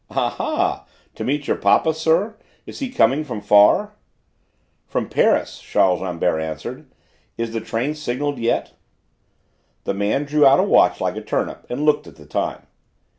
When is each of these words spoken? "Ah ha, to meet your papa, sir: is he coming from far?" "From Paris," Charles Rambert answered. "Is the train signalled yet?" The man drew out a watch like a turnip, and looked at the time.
"Ah 0.09 0.31
ha, 0.31 0.87
to 1.13 1.23
meet 1.23 1.45
your 1.47 1.57
papa, 1.57 1.93
sir: 1.93 2.35
is 2.65 2.79
he 2.79 2.89
coming 2.89 3.23
from 3.23 3.39
far?" 3.39 3.93
"From 4.87 5.07
Paris," 5.07 5.59
Charles 5.59 6.01
Rambert 6.01 6.39
answered. 6.41 6.89
"Is 7.37 7.53
the 7.53 7.61
train 7.61 7.93
signalled 7.93 8.39
yet?" 8.39 8.73
The 9.83 9.93
man 9.93 10.23
drew 10.23 10.43
out 10.43 10.59
a 10.59 10.63
watch 10.63 11.01
like 11.01 11.17
a 11.17 11.21
turnip, 11.21 11.67
and 11.69 11.85
looked 11.85 12.07
at 12.07 12.15
the 12.15 12.25
time. 12.25 12.65